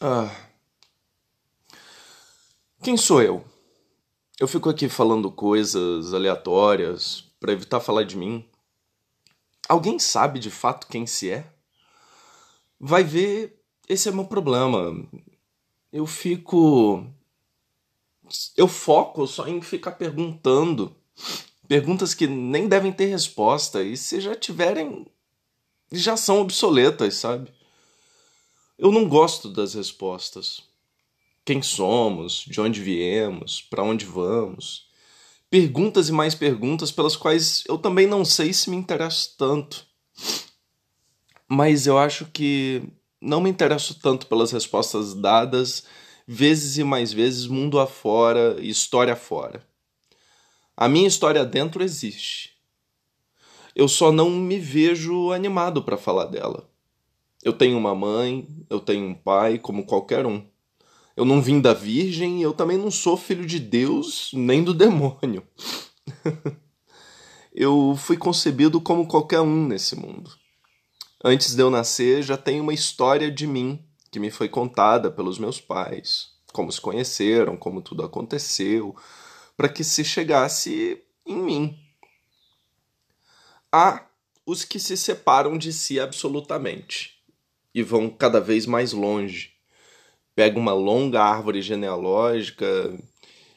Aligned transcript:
ah. 0.00 0.30
Quem 2.82 2.96
sou 2.96 3.22
eu? 3.22 3.44
Eu 4.38 4.48
fico 4.48 4.68
aqui 4.68 4.88
falando 4.88 5.30
coisas 5.30 6.12
aleatórias 6.12 7.24
para 7.40 7.52
evitar 7.52 7.80
falar 7.80 8.04
de 8.04 8.16
mim. 8.16 8.44
Alguém 9.68 9.98
sabe 9.98 10.38
de 10.38 10.50
fato 10.50 10.86
quem 10.88 11.06
se 11.06 11.30
é? 11.30 11.50
Vai 12.78 13.02
ver, 13.02 13.58
esse 13.88 14.08
é 14.08 14.12
meu 14.12 14.24
problema. 14.24 14.94
Eu 15.92 16.06
fico. 16.06 17.06
Eu 18.56 18.68
foco 18.68 19.26
só 19.26 19.46
em 19.46 19.62
ficar 19.62 19.92
perguntando. 19.92 20.94
Perguntas 21.68 22.12
que 22.12 22.26
nem 22.26 22.68
devem 22.68 22.92
ter 22.92 23.06
resposta. 23.06 23.82
E 23.82 23.96
se 23.96 24.20
já 24.20 24.34
tiverem. 24.34 25.06
já 25.92 26.16
são 26.16 26.40
obsoletas, 26.40 27.14
sabe? 27.14 27.50
Eu 28.76 28.90
não 28.90 29.08
gosto 29.08 29.48
das 29.48 29.74
respostas. 29.74 30.62
Quem 31.44 31.62
somos? 31.62 32.44
De 32.46 32.60
onde 32.60 32.80
viemos? 32.80 33.62
Para 33.62 33.84
onde 33.84 34.04
vamos? 34.04 34.88
Perguntas 35.48 36.08
e 36.08 36.12
mais 36.12 36.34
perguntas 36.34 36.90
pelas 36.90 37.14
quais 37.14 37.62
eu 37.68 37.78
também 37.78 38.06
não 38.06 38.24
sei 38.24 38.52
se 38.52 38.68
me 38.68 38.76
interesso 38.76 39.36
tanto. 39.38 39.86
Mas 41.48 41.86
eu 41.86 41.96
acho 41.96 42.26
que 42.26 42.82
não 43.20 43.40
me 43.40 43.48
interesso 43.48 43.98
tanto 44.00 44.26
pelas 44.26 44.50
respostas 44.50 45.14
dadas, 45.14 45.84
vezes 46.26 46.76
e 46.76 46.82
mais 46.82 47.12
vezes, 47.12 47.46
mundo 47.46 47.78
afora 47.78 48.56
história 48.60 49.12
afora. 49.12 49.64
A 50.76 50.88
minha 50.88 51.06
história 51.06 51.44
dentro 51.44 51.84
existe. 51.84 52.54
Eu 53.76 53.86
só 53.86 54.10
não 54.10 54.30
me 54.30 54.58
vejo 54.58 55.30
animado 55.30 55.82
para 55.84 55.96
falar 55.96 56.24
dela. 56.24 56.68
Eu 57.44 57.52
tenho 57.52 57.76
uma 57.76 57.94
mãe, 57.94 58.48
eu 58.70 58.80
tenho 58.80 59.06
um 59.06 59.14
pai, 59.14 59.58
como 59.58 59.84
qualquer 59.84 60.24
um. 60.24 60.42
Eu 61.14 61.26
não 61.26 61.42
vim 61.42 61.60
da 61.60 61.74
Virgem 61.74 62.40
e 62.40 62.42
eu 62.42 62.54
também 62.54 62.78
não 62.78 62.90
sou 62.90 63.18
filho 63.18 63.44
de 63.44 63.60
Deus 63.60 64.30
nem 64.32 64.64
do 64.64 64.72
demônio. 64.72 65.46
eu 67.54 67.94
fui 67.98 68.16
concebido 68.16 68.80
como 68.80 69.06
qualquer 69.06 69.42
um 69.42 69.66
nesse 69.66 69.94
mundo. 69.94 70.30
Antes 71.22 71.54
de 71.54 71.60
eu 71.60 71.70
nascer, 71.70 72.22
já 72.22 72.38
tem 72.38 72.62
uma 72.62 72.72
história 72.72 73.30
de 73.30 73.46
mim 73.46 73.84
que 74.10 74.18
me 74.18 74.30
foi 74.30 74.48
contada 74.48 75.10
pelos 75.10 75.38
meus 75.38 75.60
pais, 75.60 76.28
como 76.50 76.72
se 76.72 76.80
conheceram, 76.80 77.58
como 77.58 77.82
tudo 77.82 78.02
aconteceu, 78.02 78.96
para 79.54 79.68
que 79.68 79.84
se 79.84 80.02
chegasse 80.02 81.02
em 81.26 81.36
mim. 81.36 81.78
Há 83.70 84.06
os 84.46 84.64
que 84.64 84.80
se 84.80 84.96
separam 84.96 85.58
de 85.58 85.74
si 85.74 86.00
absolutamente 86.00 87.13
e 87.74 87.82
vão 87.82 88.08
cada 88.08 88.40
vez 88.40 88.66
mais 88.66 88.92
longe. 88.92 89.52
Pega 90.34 90.58
uma 90.58 90.72
longa 90.72 91.20
árvore 91.20 91.60
genealógica, 91.60 92.96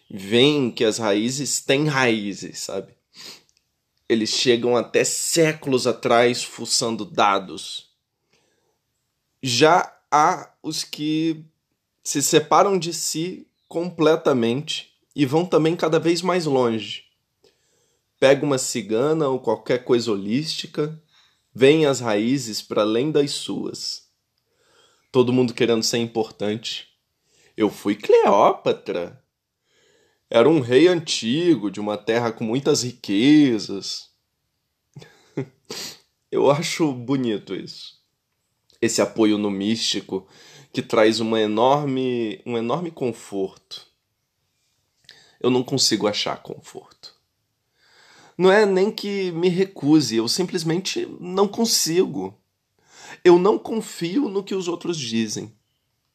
veem 0.09 0.71
que 0.71 0.83
as 0.83 0.97
raízes 0.97 1.61
têm 1.61 1.85
raízes, 1.85 2.59
sabe? 2.59 2.95
Eles 4.09 4.29
chegam 4.29 4.75
até 4.75 5.03
séculos 5.03 5.85
atrás 5.85 6.43
fuçando 6.43 7.05
dados. 7.05 7.91
Já 9.43 9.95
há 10.09 10.51
os 10.63 10.83
que 10.83 11.45
se 12.03 12.21
separam 12.23 12.79
de 12.79 12.93
si 12.93 13.47
completamente 13.67 14.93
e 15.15 15.25
vão 15.25 15.45
também 15.45 15.75
cada 15.75 15.99
vez 15.99 16.21
mais 16.21 16.45
longe. 16.45 17.03
Pega 18.19 18.45
uma 18.45 18.57
cigana 18.57 19.27
ou 19.27 19.39
qualquer 19.39 19.83
coisa 19.83 20.11
holística, 20.11 20.99
vem 21.53 21.85
as 21.85 21.99
raízes 21.99 22.61
para 22.61 22.81
além 22.81 23.11
das 23.11 23.31
suas 23.31 24.06
todo 25.11 25.33
mundo 25.33 25.53
querendo 25.53 25.83
ser 25.83 25.97
importante. 25.97 26.87
Eu 27.55 27.69
fui 27.69 27.95
Cleópatra. 27.95 29.23
Era 30.29 30.49
um 30.49 30.59
rei 30.59 30.87
antigo, 30.87 31.71
de 31.71 31.79
uma 31.79 31.97
terra 31.97 32.31
com 32.31 32.43
muitas 32.43 32.83
riquezas. 32.83 34.09
Eu 36.31 36.51
acho 36.51 36.91
bonito 36.91 37.55
isso. 37.55 37.97
Esse 38.81 39.01
apoio 39.01 39.37
no 39.37 39.49
místico 39.49 40.27
que 40.73 40.81
traz 40.81 41.19
uma 41.19 41.39
enorme, 41.39 42.41
um 42.45 42.57
enorme 42.57 42.91
conforto. 42.91 43.87
Eu 45.39 45.49
não 45.49 45.63
consigo 45.63 46.07
achar 46.07 46.43
conforto. 46.43 47.15
Não 48.37 48.51
é 48.51 48.65
nem 48.65 48.91
que 48.91 49.31
me 49.31 49.49
recuse, 49.49 50.17
eu 50.17 50.27
simplesmente 50.27 51.07
não 51.19 51.47
consigo. 51.47 52.39
Eu 53.27 53.37
não 53.37 53.59
confio 53.59 54.29
no 54.29 54.41
que 54.41 54.55
os 54.55 54.69
outros 54.69 54.97
dizem. 54.97 55.53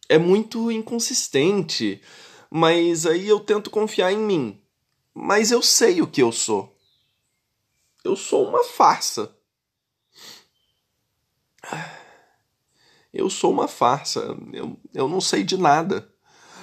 É 0.09 0.17
muito 0.17 0.73
inconsistente, 0.73 2.01
mas 2.51 3.05
aí 3.05 3.29
eu 3.29 3.39
tento 3.39 3.69
confiar 3.69 4.11
em 4.11 4.17
mim. 4.17 4.59
Mas 5.13 5.51
eu 5.51 5.61
sei 5.61 6.01
o 6.01 6.07
que 6.07 6.23
eu 6.23 6.33
sou. 6.33 6.75
Eu 8.03 8.17
sou 8.17 8.49
uma 8.49 8.65
farsa. 8.65 9.31
Eu 13.13 13.29
sou 13.29 13.53
uma 13.53 13.69
farsa. 13.69 14.35
Eu, 14.51 14.81
eu 14.95 15.07
não 15.07 15.21
sei 15.21 15.45
de 15.45 15.59
nada. 15.59 16.11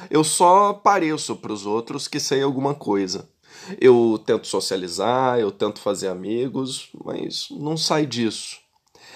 Eu 0.09 0.23
só 0.23 0.73
pareço 0.73 1.35
para 1.35 1.53
os 1.53 1.63
outros 1.67 2.07
que 2.07 2.19
sei 2.19 2.41
alguma 2.41 2.73
coisa. 2.73 3.29
Eu 3.79 4.19
tento 4.25 4.47
socializar, 4.47 5.37
eu 5.37 5.51
tento 5.51 5.79
fazer 5.79 6.07
amigos, 6.07 6.89
mas 7.05 7.49
não 7.51 7.77
sai 7.77 8.07
disso 8.07 8.67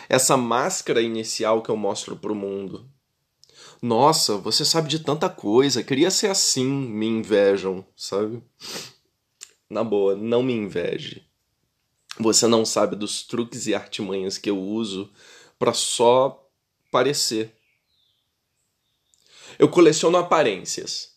essa 0.10 0.38
máscara 0.38 1.02
inicial 1.02 1.62
que 1.62 1.70
eu 1.70 1.78
mostro 1.78 2.16
pro 2.16 2.36
mundo. 2.36 2.90
Nossa, 3.82 4.38
você 4.38 4.64
sabe 4.64 4.88
de 4.88 5.00
tanta 5.00 5.30
coisa, 5.30 5.84
queria 5.84 6.10
ser 6.10 6.30
assim, 6.30 6.66
me 6.66 7.06
invejam, 7.06 7.86
sabe? 7.96 8.42
Na 9.70 9.84
boa, 9.84 10.16
não 10.16 10.42
me 10.42 10.54
inveje. 10.54 11.26
Você 12.20 12.48
não 12.48 12.66
sabe 12.66 12.96
dos 12.96 13.24
truques 13.24 13.68
e 13.68 13.74
artimanhas 13.74 14.38
que 14.38 14.50
eu 14.50 14.60
uso 14.60 15.12
para 15.58 15.74
só 15.74 16.48
parecer. 16.92 17.56
Eu 19.58 19.68
coleciono 19.68 20.18
aparências. 20.18 21.14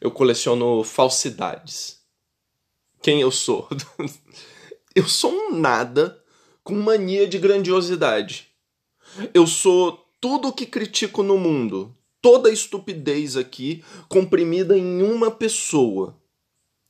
Eu 0.00 0.10
coleciono 0.10 0.82
falsidades. 0.82 2.00
Quem 3.00 3.20
eu 3.20 3.30
sou? 3.30 3.68
eu 4.94 5.08
sou 5.08 5.32
um 5.32 5.56
nada 5.56 6.23
com 6.64 6.74
mania 6.74 7.28
de 7.28 7.38
grandiosidade. 7.38 8.48
Eu 9.34 9.46
sou 9.46 10.08
tudo 10.18 10.48
o 10.48 10.52
que 10.52 10.64
critico 10.64 11.22
no 11.22 11.36
mundo, 11.36 11.94
toda 12.22 12.48
a 12.48 12.52
estupidez 12.52 13.36
aqui 13.36 13.84
comprimida 14.08 14.76
em 14.76 15.02
uma 15.02 15.30
pessoa. 15.30 16.18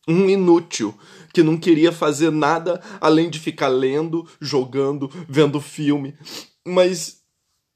Um 0.07 0.31
inútil 0.31 0.97
que 1.33 1.43
não 1.43 1.59
queria 1.59 1.91
fazer 1.91 2.31
nada 2.31 2.81
além 3.01 3.29
de 3.29 3.41
ficar 3.41 3.69
lendo, 3.69 4.29
jogando, 4.41 5.11
vendo 5.29 5.61
filme. 5.61 6.17
Mas 6.65 7.23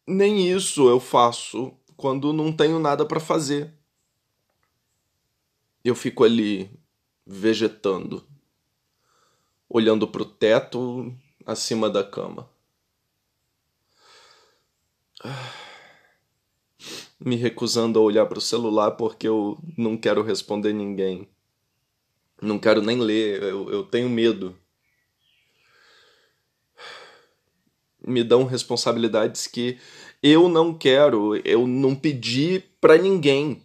nem 0.07 0.49
isso 0.49 0.89
eu 0.89 1.01
faço 1.01 1.73
quando 1.97 2.33
não 2.33 2.53
tenho 2.53 2.79
nada 2.79 3.05
para 3.05 3.19
fazer. 3.19 3.75
Eu 5.85 5.95
fico 5.95 6.23
ali 6.23 6.71
vegetando, 7.27 8.25
olhando 9.69 10.07
para 10.07 10.23
o 10.23 10.27
teto 10.27 11.13
acima 11.49 11.89
da 11.89 12.05
cama. 12.05 12.47
Me 17.19 17.37
recusando 17.37 17.99
a 17.99 18.03
olhar 18.03 18.27
para 18.27 18.37
o 18.37 18.43
celular 18.43 18.93
porque 18.93 19.27
eu 19.27 19.59
não 19.77 19.97
quero 19.97 20.23
responder 20.23 20.75
ninguém. 20.75 21.27
Não 22.41 22.59
quero 22.59 22.83
nem 22.83 23.01
ler, 23.01 23.43
eu, 23.43 23.71
eu 23.71 23.83
tenho 23.83 24.11
medo. 24.11 24.55
Me 28.07 28.23
dão 28.23 28.45
responsabilidades 28.45 29.47
que 29.47 29.79
eu 30.23 30.51
não 30.51 30.77
quero, 30.77 31.35
eu 31.47 31.67
não 31.67 31.95
pedi 31.95 32.61
para 32.79 32.99
ninguém 32.99 33.63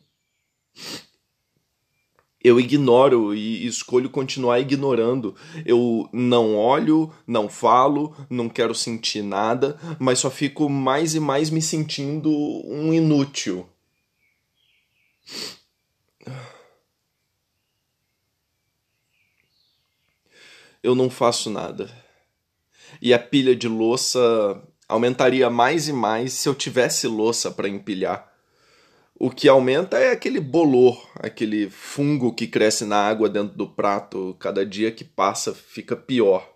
eu 2.43 2.59
ignoro 2.59 3.33
e 3.33 3.65
escolho 3.65 4.09
continuar 4.09 4.59
ignorando. 4.59 5.35
Eu 5.65 6.09
não 6.11 6.55
olho, 6.55 7.11
não 7.25 7.47
falo, 7.47 8.13
não 8.29 8.49
quero 8.49 8.75
sentir 8.75 9.23
nada, 9.23 9.79
mas 9.97 10.19
só 10.19 10.29
fico 10.29 10.69
mais 10.69 11.15
e 11.15 11.19
mais 11.19 11.49
me 11.49 11.61
sentindo 11.61 12.29
um 12.65 12.93
inútil. 12.93 13.65
Eu 20.81 20.95
não 20.95 21.09
faço 21.09 21.49
nada. 21.49 21.89
E 23.01 23.13
a 23.13 23.19
pilha 23.19 23.55
de 23.55 23.69
louça 23.69 24.61
aumentaria 24.87 25.49
mais 25.49 25.87
e 25.87 25.93
mais 25.93 26.33
se 26.33 26.49
eu 26.49 26.53
tivesse 26.53 27.07
louça 27.07 27.49
para 27.49 27.69
empilhar. 27.69 28.32
O 29.15 29.29
que 29.29 29.47
aumenta 29.47 29.97
é 29.97 30.11
aquele 30.11 30.39
bolor, 30.39 31.07
aquele 31.15 31.69
fungo 31.69 32.33
que 32.33 32.47
cresce 32.47 32.83
na 32.83 32.97
água 32.97 33.29
dentro 33.29 33.55
do 33.55 33.67
prato. 33.67 34.35
Cada 34.39 34.65
dia 34.65 34.91
que 34.91 35.03
passa 35.03 35.53
fica 35.53 35.95
pior. 35.95 36.49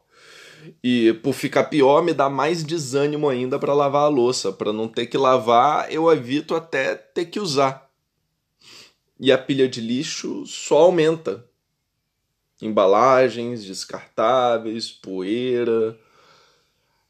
E 0.84 1.14
por 1.24 1.34
ficar 1.34 1.66
pior, 1.66 2.04
me 2.04 2.14
dá 2.14 2.30
mais 2.30 2.64
desânimo 2.64 3.30
ainda 3.30 3.60
para 3.60 3.74
lavar 3.74 4.04
a 4.04 4.10
louça. 4.10 4.52
Para 4.52 4.74
não 4.74 4.88
ter 4.88 5.06
que 5.06 5.18
lavar, 5.18 5.92
eu 5.92 6.12
evito 6.12 6.56
até 6.56 6.96
ter 6.96 7.26
que 7.26 7.40
usar. 7.40 7.90
E 9.20 9.32
a 9.32 9.38
pilha 9.38 9.68
de 9.68 9.80
lixo 9.80 10.46
só 10.46 10.80
aumenta. 10.80 11.46
Embalagens 12.62 13.64
descartáveis, 13.64 14.92
poeira. 14.92 15.98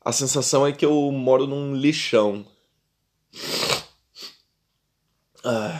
A 0.03 0.11
sensação 0.11 0.67
é 0.67 0.71
que 0.71 0.85
eu 0.85 1.11
moro 1.11 1.47
num 1.47 1.73
lixão. 1.73 2.45
Ah. 5.49 5.79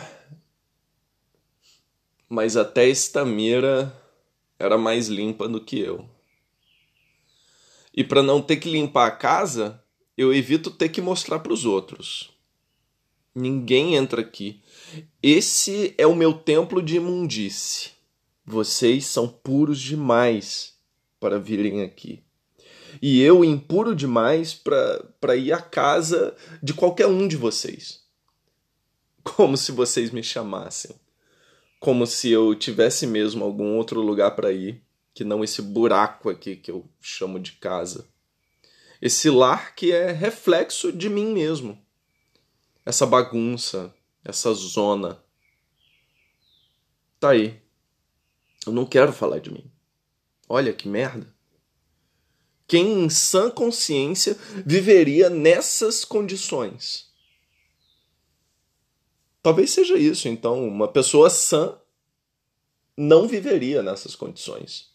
Mas 2.26 2.56
até 2.56 2.88
Estamira 2.88 3.94
era 4.58 4.78
mais 4.78 5.08
limpa 5.08 5.46
do 5.46 5.62
que 5.62 5.78
eu. 5.78 6.08
E 7.92 8.02
para 8.02 8.22
não 8.22 8.40
ter 8.40 8.56
que 8.56 8.70
limpar 8.70 9.08
a 9.08 9.10
casa, 9.10 9.84
eu 10.16 10.32
evito 10.32 10.70
ter 10.70 10.88
que 10.88 11.02
mostrar 11.02 11.40
para 11.40 11.52
os 11.52 11.66
outros. 11.66 12.30
Ninguém 13.34 13.94
entra 13.94 14.22
aqui. 14.22 14.62
Esse 15.22 15.94
é 15.98 16.06
o 16.06 16.16
meu 16.16 16.32
templo 16.32 16.80
de 16.80 16.96
imundice. 16.96 17.90
Vocês 18.46 19.04
são 19.04 19.28
puros 19.28 19.78
demais 19.78 20.78
para 21.20 21.38
virem 21.38 21.82
aqui. 21.82 22.22
E 23.02 23.20
eu 23.20 23.44
impuro 23.44 23.94
demais 23.94 24.54
para 24.54 25.36
ir 25.36 25.52
à 25.52 25.60
casa 25.60 26.34
de 26.62 26.72
qualquer 26.72 27.06
um 27.06 27.28
de 27.28 27.36
vocês. 27.36 28.07
Como 29.36 29.56
se 29.56 29.72
vocês 29.72 30.10
me 30.10 30.22
chamassem. 30.22 30.94
Como 31.80 32.06
se 32.06 32.30
eu 32.30 32.54
tivesse 32.54 33.06
mesmo 33.06 33.44
algum 33.44 33.76
outro 33.76 34.00
lugar 34.00 34.32
para 34.34 34.52
ir 34.52 34.82
que 35.14 35.24
não 35.24 35.42
esse 35.42 35.60
buraco 35.60 36.30
aqui 36.30 36.54
que 36.54 36.70
eu 36.70 36.88
chamo 37.00 37.40
de 37.40 37.52
casa. 37.52 38.06
Esse 39.02 39.28
lar 39.28 39.74
que 39.74 39.92
é 39.92 40.12
reflexo 40.12 40.92
de 40.92 41.08
mim 41.08 41.32
mesmo. 41.32 41.76
Essa 42.86 43.04
bagunça, 43.04 43.92
essa 44.24 44.52
zona. 44.54 45.22
Tá 47.18 47.30
aí. 47.30 47.60
Eu 48.64 48.72
não 48.72 48.86
quero 48.86 49.12
falar 49.12 49.40
de 49.40 49.50
mim. 49.50 49.70
Olha 50.48 50.72
que 50.72 50.88
merda. 50.88 51.26
Quem 52.66 53.04
em 53.04 53.10
sã 53.10 53.50
consciência 53.50 54.36
viveria 54.64 55.28
nessas 55.28 56.04
condições? 56.04 57.07
Talvez 59.42 59.70
seja 59.70 59.96
isso, 59.96 60.28
então, 60.28 60.66
uma 60.66 60.88
pessoa 60.88 61.30
sã 61.30 61.78
não 62.96 63.28
viveria 63.28 63.82
nessas 63.82 64.16
condições. 64.16 64.90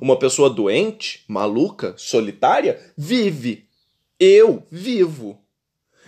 Uma 0.00 0.18
pessoa 0.18 0.50
doente, 0.50 1.24
maluca, 1.28 1.94
solitária, 1.96 2.92
vive. 2.96 3.68
Eu 4.18 4.66
vivo. 4.70 5.40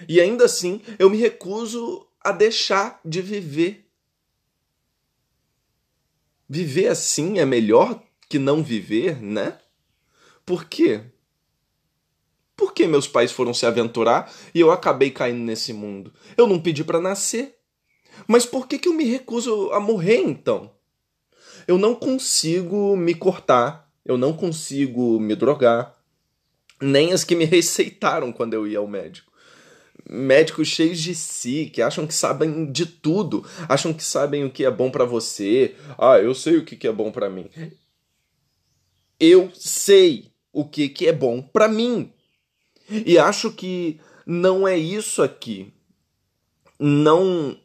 E 0.09 0.21
ainda 0.21 0.45
assim, 0.45 0.83
eu 0.99 1.09
me 1.09 1.17
recuso 1.17 2.07
a 2.21 2.33
deixar 2.33 3.01
de 3.05 3.23
viver. 3.23 3.89
Viver 6.49 6.89
assim 6.89 7.39
é 7.39 7.45
melhor 7.45 8.03
que 8.29 8.39
não 8.39 8.63
viver, 8.63 9.23
né? 9.23 9.59
Por 10.45 10.65
quê? 10.65 11.05
Por 12.57 12.75
que 12.75 12.87
meus 12.87 13.07
pais 13.07 13.31
foram 13.31 13.55
se 13.55 13.65
aventurar 13.65 14.31
e 14.55 14.61
eu 14.61 14.71
acabei 14.71 15.11
caindo 15.11 15.39
nesse 15.39 15.73
mundo? 15.73 16.13
Eu 16.37 16.47
não 16.47 16.61
pedi 16.61 16.83
para 16.85 17.01
nascer. 17.01 17.60
Mas 18.27 18.47
por 18.47 18.67
que, 18.67 18.79
que 18.79 18.89
eu 18.89 18.95
me 18.95 19.05
recuso 19.05 19.71
a 19.73 19.81
morrer 19.81 20.19
então? 20.19 20.71
eu 21.71 21.79
não 21.79 21.95
consigo 21.95 22.97
me 22.97 23.15
cortar, 23.15 23.89
eu 24.05 24.19
não 24.19 24.33
consigo 24.33 25.21
me 25.21 25.37
drogar, 25.37 25.97
nem 26.81 27.13
as 27.13 27.23
que 27.23 27.37
me 27.37 27.45
receitaram 27.47 28.33
quando 28.33 28.55
eu 28.55 28.67
ia 28.67 28.79
ao 28.79 28.89
médico. 28.89 29.31
Médicos 30.09 30.67
cheios 30.67 30.99
de 30.99 31.15
si, 31.15 31.71
que 31.73 31.81
acham 31.81 32.07
que 32.07 32.15
sabem 32.15 32.73
de 32.73 32.87
tudo, 32.87 33.47
acham 33.69 33.93
que 33.93 34.03
sabem 34.03 34.45
o 34.45 34.51
que 34.51 34.65
é 34.65 34.71
bom 34.71 34.91
para 34.91 35.05
você. 35.05 35.77
Ah, 35.97 36.19
eu 36.19 36.35
sei 36.35 36.57
o 36.57 36.65
que 36.65 36.89
é 36.89 36.93
bom 36.93 37.13
para 37.13 37.31
mim. 37.31 37.49
Eu 39.21 39.51
sei 39.55 40.33
o 40.53 40.65
que, 40.65 40.89
que 40.89 41.07
é 41.07 41.13
bom 41.13 41.41
para 41.41 41.69
mim. 41.69 42.13
E 42.89 43.17
acho 43.17 43.53
que 43.53 44.01
não 44.27 44.67
é 44.67 44.77
isso 44.77 45.23
aqui. 45.23 45.73
Não 46.79 47.57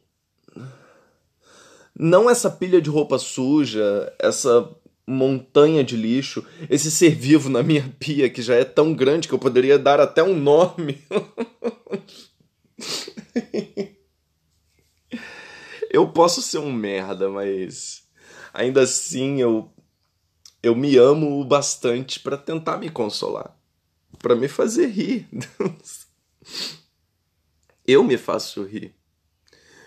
não 1.97 2.29
essa 2.29 2.51
pilha 2.51 2.81
de 2.81 2.89
roupa 2.89 3.17
suja, 3.17 4.13
essa 4.19 4.69
montanha 5.07 5.83
de 5.83 5.95
lixo, 5.95 6.45
esse 6.69 6.91
ser 6.91 7.15
vivo 7.15 7.49
na 7.49 7.63
minha 7.63 7.89
pia 7.99 8.29
que 8.29 8.41
já 8.41 8.55
é 8.55 8.65
tão 8.65 8.93
grande 8.93 9.27
que 9.27 9.33
eu 9.33 9.39
poderia 9.39 9.77
dar 9.77 9.99
até 9.99 10.23
um 10.23 10.37
nome. 10.37 11.03
eu 15.89 16.07
posso 16.09 16.41
ser 16.41 16.57
um 16.57 16.73
merda, 16.73 17.29
mas 17.29 18.03
ainda 18.53 18.81
assim 18.81 19.41
eu 19.41 19.71
eu 20.61 20.75
me 20.75 20.97
amo 20.97 21.39
o 21.39 21.45
bastante 21.45 22.19
para 22.19 22.37
tentar 22.37 22.77
me 22.77 22.89
consolar, 22.89 23.55
para 24.17 24.35
me 24.35 24.47
fazer 24.47 24.87
rir. 24.87 25.27
eu 27.85 28.03
me 28.03 28.17
faço 28.17 28.63
rir. 28.63 28.95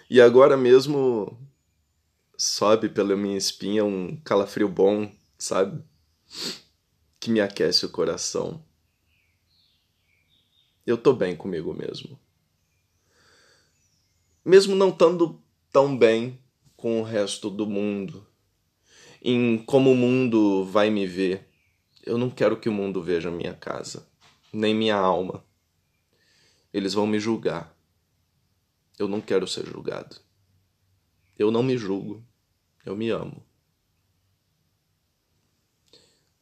E 0.09 0.21
agora 0.21 0.57
mesmo 0.57 1.37
sobe 2.41 2.89
pela 2.89 3.17
minha 3.17 3.37
espinha 3.37 3.85
um 3.85 4.17
calafrio 4.19 4.69
bom, 4.69 5.11
sabe? 5.37 5.83
Que 7.19 7.33
me 7.33 7.41
aquece 7.41 7.85
o 7.85 7.91
coração. 7.91 8.65
Eu 10.87 10.97
tô 10.97 11.13
bem 11.13 11.35
comigo 11.35 11.75
mesmo. 11.75 12.17
Mesmo 14.45 14.77
não 14.77 14.91
estando 14.91 15.43
tão 15.73 15.99
bem 15.99 16.41
com 16.77 17.01
o 17.01 17.05
resto 17.05 17.51
do 17.51 17.67
mundo, 17.67 18.25
em 19.21 19.59
como 19.59 19.91
o 19.91 19.97
mundo 19.97 20.65
vai 20.65 20.91
me 20.91 21.09
ver, 21.09 21.45
eu 22.07 22.17
não 22.17 22.31
quero 22.31 22.59
que 22.59 22.69
o 22.69 22.73
mundo 22.73 23.03
veja 23.03 23.33
minha 23.33 23.53
casa, 23.53 24.09
nem 24.53 24.73
minha 24.73 24.97
alma. 24.97 25.45
Eles 26.73 26.95
vão 26.95 27.07
me 27.07 27.19
julgar. 27.19 27.77
Eu 28.97 29.09
não 29.09 29.21
quero 29.21 29.47
ser 29.47 29.67
julgado. 29.67 30.17
Eu 31.37 31.51
não 31.51 31.63
me 31.63 31.77
julgo. 31.77 32.28
Eu 32.89 32.97
me 32.97 33.11
amo. 33.11 33.45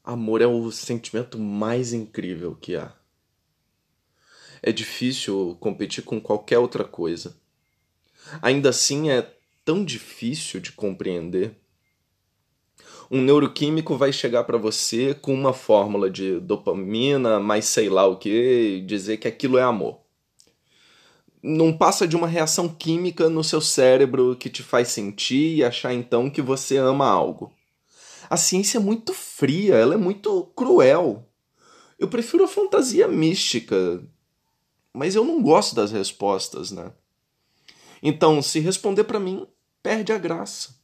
Amor 0.05 0.41
é 0.41 0.47
o 0.47 0.71
sentimento 0.71 1.41
mais 1.41 1.93
incrível 1.93 2.55
que 2.55 2.77
há. 2.77 2.95
É 4.63 4.71
difícil 4.71 5.57
competir 5.59 6.05
com 6.05 6.21
qualquer 6.21 6.61
outra 6.61 6.85
coisa. 6.85 7.37
Ainda 8.41 8.69
assim, 8.69 9.11
é 9.11 9.29
tão 9.65 9.85
difícil 9.85 10.61
de 10.61 10.71
compreender. 10.71 11.57
Um 13.11 13.23
neuroquímico 13.23 13.97
vai 13.97 14.13
chegar 14.13 14.45
para 14.45 14.57
você 14.57 15.15
com 15.15 15.35
uma 15.35 15.53
fórmula 15.53 16.09
de 16.09 16.39
dopamina, 16.39 17.41
mais 17.41 17.65
sei 17.65 17.89
lá 17.89 18.07
o 18.07 18.17
que, 18.17 18.77
e 18.77 18.81
dizer 18.83 19.17
que 19.17 19.27
aquilo 19.27 19.59
é 19.59 19.65
amor 19.65 20.06
não 21.47 21.73
passa 21.73 22.09
de 22.09 22.17
uma 22.17 22.27
reação 22.27 22.69
química 22.69 23.29
no 23.29 23.45
seu 23.45 23.61
cérebro 23.61 24.35
que 24.35 24.51
te 24.51 24.65
faz 24.65 24.89
sentir 24.89 25.57
e 25.57 25.65
achar 25.65 25.95
então 25.95 26.29
que 26.29 26.43
você 26.43 26.77
ama 26.77 27.07
algo. 27.07 27.53
A 28.29 28.37
ciência 28.37 28.79
é 28.79 28.81
muito 28.81 29.15
fria, 29.15 29.77
ela 29.77 29.95
é 29.95 29.97
muito 29.97 30.43
cruel. 30.57 31.25
Eu 31.97 32.09
prefiro 32.09 32.43
a 32.43 32.49
fantasia 32.49 33.07
mística, 33.07 34.03
mas 34.93 35.15
eu 35.15 35.25
não 35.25 35.41
gosto 35.41 35.77
das 35.77 35.93
respostas, 35.93 36.73
né? 36.73 36.91
Então, 38.03 38.43
se 38.43 38.59
responder 38.59 39.05
para 39.05 39.21
mim, 39.21 39.47
perde 39.81 40.13
a 40.13 40.19
graça. 40.19 40.75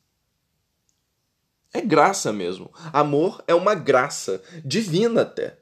É 1.73 1.81
graça 1.81 2.33
mesmo. 2.33 2.71
Amor 2.92 3.42
é 3.49 3.54
uma 3.54 3.75
graça, 3.75 4.40
divina 4.64 5.23
até. 5.23 5.59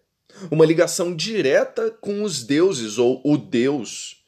Uma 0.50 0.66
ligação 0.66 1.14
direta 1.14 1.90
com 1.90 2.22
os 2.22 2.44
deuses 2.44 2.98
ou 2.98 3.22
o 3.24 3.38
Deus 3.38 4.19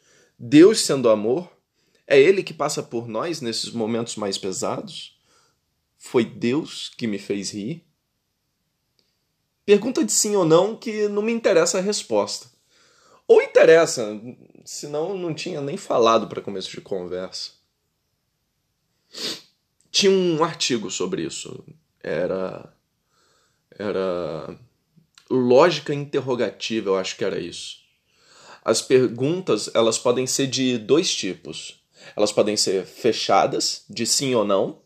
Deus 0.44 0.80
sendo 0.80 1.08
amor, 1.08 1.48
é 2.04 2.20
Ele 2.20 2.42
que 2.42 2.52
passa 2.52 2.82
por 2.82 3.06
nós 3.06 3.40
nesses 3.40 3.70
momentos 3.70 4.16
mais 4.16 4.36
pesados? 4.36 5.16
Foi 5.96 6.24
Deus 6.24 6.88
que 6.88 7.06
me 7.06 7.16
fez 7.16 7.52
rir? 7.52 7.86
Pergunta 9.64 10.04
de 10.04 10.10
sim 10.10 10.34
ou 10.34 10.44
não 10.44 10.76
que 10.76 11.06
não 11.06 11.22
me 11.22 11.30
interessa 11.30 11.78
a 11.78 11.80
resposta. 11.80 12.50
Ou 13.28 13.40
interessa, 13.40 14.20
senão 14.64 15.16
não 15.16 15.32
tinha 15.32 15.60
nem 15.60 15.76
falado 15.76 16.26
para 16.26 16.42
começo 16.42 16.72
de 16.72 16.80
conversa. 16.80 17.52
Tinha 19.92 20.10
um 20.10 20.42
artigo 20.42 20.90
sobre 20.90 21.22
isso. 21.22 21.64
Era. 22.02 22.76
Era. 23.70 24.58
Lógica 25.30 25.94
interrogativa, 25.94 26.90
eu 26.90 26.96
acho 26.96 27.16
que 27.16 27.24
era 27.24 27.38
isso. 27.38 27.81
As 28.64 28.80
perguntas, 28.80 29.70
elas 29.74 29.98
podem 29.98 30.26
ser 30.26 30.46
de 30.46 30.78
dois 30.78 31.12
tipos. 31.14 31.80
Elas 32.16 32.32
podem 32.32 32.56
ser 32.56 32.84
fechadas, 32.84 33.84
de 33.88 34.06
sim 34.06 34.34
ou 34.34 34.44
não, 34.44 34.80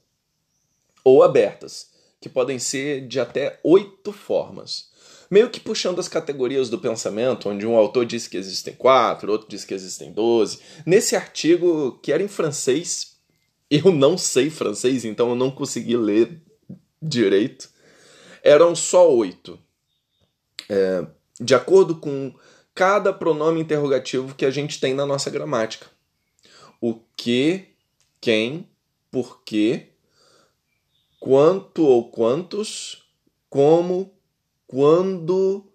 ou 1.04 1.22
abertas, 1.22 1.90
que 2.20 2.28
podem 2.28 2.58
ser 2.58 3.06
de 3.06 3.20
até 3.20 3.60
oito 3.62 4.12
formas. 4.12 4.90
meio 5.30 5.50
que 5.50 5.58
puxando 5.58 5.98
as 5.98 6.08
categorias 6.08 6.70
do 6.70 6.78
pensamento, 6.78 7.48
onde 7.48 7.66
um 7.66 7.76
autor 7.76 8.06
diz 8.06 8.28
que 8.28 8.36
existem 8.36 8.74
quatro, 8.74 9.32
outro 9.32 9.48
diz 9.48 9.64
que 9.64 9.74
existem 9.74 10.12
doze. 10.12 10.60
Nesse 10.84 11.16
artigo, 11.16 11.98
que 12.00 12.12
era 12.12 12.22
em 12.22 12.28
francês, 12.28 13.16
eu 13.68 13.92
não 13.92 14.16
sei 14.16 14.50
francês, 14.50 15.04
então 15.04 15.30
eu 15.30 15.34
não 15.34 15.50
consegui 15.50 15.96
ler 15.96 16.40
direito, 17.02 17.68
eram 18.42 18.74
só 18.74 19.12
oito. 19.12 19.58
É, 20.68 21.06
de 21.40 21.54
acordo 21.54 21.96
com 21.96 22.32
cada 22.76 23.10
pronome 23.10 23.58
interrogativo 23.58 24.34
que 24.34 24.44
a 24.44 24.50
gente 24.50 24.78
tem 24.78 24.92
na 24.92 25.06
nossa 25.06 25.30
gramática. 25.30 25.86
O 26.78 27.00
que, 27.16 27.74
quem, 28.20 28.68
por 29.10 29.42
quê, 29.42 29.94
quanto 31.18 31.86
ou 31.86 32.10
quantos, 32.10 33.02
como, 33.48 34.14
quando, 34.66 35.72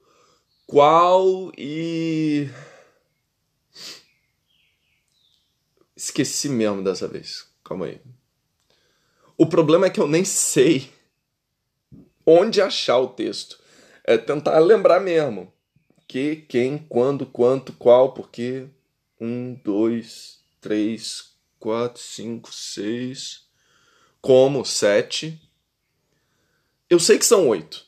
qual 0.68 1.52
e. 1.58 2.48
Esqueci 5.96 6.50
mesmo 6.50 6.84
dessa 6.84 7.08
vez. 7.08 7.48
Calma 7.64 7.88
aí. 7.88 8.00
O 9.36 9.48
problema 9.48 9.88
é 9.88 9.90
que 9.90 10.00
eu 10.00 10.08
nem 10.08 10.24
sei 10.24 10.88
onde 12.24 12.62
achar 12.62 13.00
o 13.00 13.08
texto. 13.08 13.60
É 14.04 14.20
tentar 14.20 14.60
lembrar 14.60 15.00
mesmo. 15.00 15.52
Que, 16.12 16.36
quem, 16.36 16.78
quando, 16.78 17.26
quanto, 17.26 17.72
qual, 17.72 18.12
porque. 18.12 18.66
Um, 19.18 19.54
dois, 19.64 20.42
três, 20.60 21.38
quatro, 21.58 22.02
cinco, 22.02 22.52
seis. 22.52 23.46
Como, 24.20 24.66
sete. 24.66 25.42
Eu 26.90 27.00
sei 27.00 27.18
que 27.18 27.26
são 27.26 27.48
oito. 27.48 27.86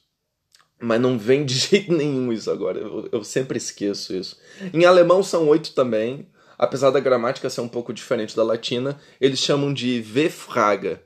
Mas 0.80 1.02
não 1.02 1.20
vem 1.20 1.46
de 1.46 1.54
jeito 1.68 1.92
nenhum 1.92 2.32
isso 2.32 2.50
agora. 2.50 2.80
Eu, 2.80 3.10
eu 3.12 3.26
sempre 3.26 3.58
esqueço 3.58 4.16
isso. 4.16 4.40
Em 4.74 4.86
alemão 4.86 5.22
são 5.22 5.50
oito 5.50 5.74
também. 5.74 6.26
Apesar 6.58 6.92
da 6.92 7.02
gramática 7.02 7.50
ser 7.50 7.60
um 7.60 7.68
pouco 7.68 7.94
diferente 7.94 8.38
da 8.38 8.44
latina, 8.44 9.02
eles 9.20 9.40
chamam 9.40 9.74
de 9.74 10.00
Vefraga. 10.00 11.04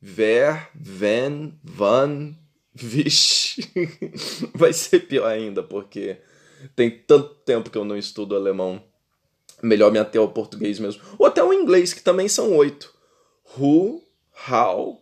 Wer, 0.00 0.70
wenn, 0.76 1.58
wann, 1.76 2.36
Vixe, 2.72 3.68
vai 4.54 4.72
ser 4.72 5.00
pior 5.00 5.26
ainda, 5.26 5.60
porque 5.60 6.18
tem 6.74 6.90
tanto 6.90 7.34
tempo 7.36 7.70
que 7.70 7.78
eu 7.78 7.84
não 7.84 7.96
estudo 7.96 8.36
alemão. 8.36 8.82
Melhor 9.62 9.92
me 9.92 9.98
ater 9.98 10.20
ao 10.20 10.28
português 10.28 10.78
mesmo. 10.78 11.02
Ou 11.18 11.26
até 11.26 11.42
o 11.42 11.52
inglês, 11.52 11.92
que 11.92 12.02
também 12.02 12.28
são 12.28 12.56
oito. 12.56 12.92
Who, 13.56 14.02
how, 14.48 15.00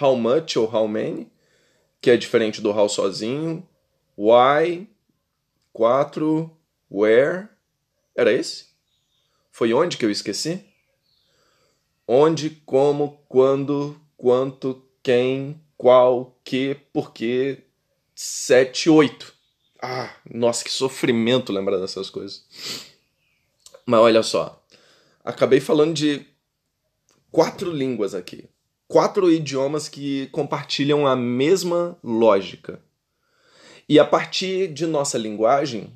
how 0.00 0.16
much 0.16 0.56
ou 0.56 0.64
how 0.64 0.88
many, 0.88 1.30
que 2.00 2.10
é 2.10 2.16
diferente 2.16 2.60
do 2.60 2.70
how 2.70 2.88
sozinho. 2.88 3.66
Why, 4.16 4.88
quatro, 5.72 6.50
where. 6.90 7.48
Era 8.14 8.32
esse? 8.32 8.66
Foi 9.50 9.72
onde 9.72 9.96
que 9.96 10.04
eu 10.04 10.10
esqueci? 10.10 10.64
Onde, 12.06 12.50
como, 12.66 13.22
quando, 13.28 14.00
quanto, 14.16 14.82
quem, 15.02 15.60
qual, 15.76 16.36
que, 16.42 16.76
porquê, 16.92 17.64
sete, 18.14 18.90
oito. 18.90 19.34
Ah, 19.82 20.14
nossa, 20.30 20.62
que 20.64 20.70
sofrimento 20.70 21.52
lembrar 21.52 21.78
dessas 21.78 22.10
coisas. 22.10 22.44
Mas 23.86 24.00
olha 24.00 24.22
só, 24.22 24.62
acabei 25.24 25.60
falando 25.60 25.94
de 25.94 26.26
quatro 27.30 27.72
línguas 27.72 28.14
aqui. 28.14 28.48
Quatro 28.86 29.30
idiomas 29.30 29.88
que 29.88 30.26
compartilham 30.28 31.06
a 31.06 31.14
mesma 31.14 31.96
lógica. 32.02 32.82
E 33.88 33.98
a 33.98 34.04
partir 34.04 34.72
de 34.72 34.86
nossa 34.86 35.16
linguagem, 35.16 35.92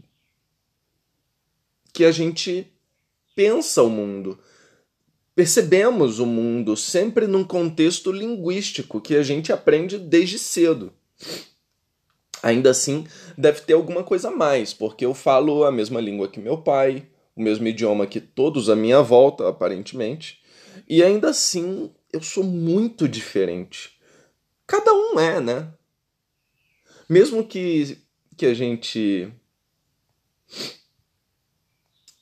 que 1.93 2.05
a 2.05 2.11
gente 2.11 2.73
pensa 3.35 3.83
o 3.83 3.91
mundo, 3.91 4.39
percebemos 5.35 6.19
o 6.19 6.27
mundo 6.27 6.77
sempre 6.77 7.27
num 7.27 7.45
contexto 7.45 8.11
linguístico 8.11 9.01
que 9.01 9.17
a 9.17 9.23
gente 9.23 9.53
aprende 9.53 9.99
desde 9.99 10.39
cedo. 10.39 10.93
Ainda 12.45 12.73
assim, 12.73 13.07
deve 13.39 13.63
ter 13.63 13.73
alguma 13.73 14.05
coisa 14.05 14.29
a 14.29 14.31
mais, 14.31 14.75
porque 14.75 15.03
eu 15.03 15.15
falo 15.15 15.65
a 15.65 15.73
mesma 15.73 15.99
língua 15.99 16.29
que 16.29 16.39
meu 16.39 16.59
pai, 16.59 17.09
o 17.35 17.41
mesmo 17.41 17.67
idioma 17.67 18.07
que 18.07 18.21
todos 18.21 18.69
à 18.69 18.77
minha 18.77 19.01
volta, 19.01 19.49
aparentemente, 19.49 20.43
e 20.87 21.03
ainda 21.03 21.31
assim 21.31 21.91
eu 22.13 22.23
sou 22.23 22.45
muito 22.45 23.09
diferente. 23.09 23.99
Cada 24.67 24.93
um 24.93 25.19
é, 25.19 25.41
né? 25.41 25.73
Mesmo 27.09 27.47
que, 27.47 27.97
que 28.37 28.45
a 28.45 28.53
gente. 28.53 29.33